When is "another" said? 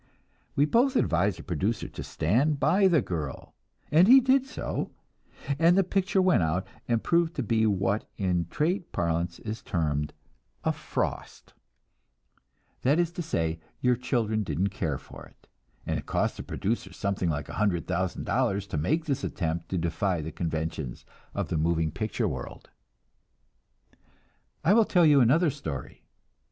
25.21-25.51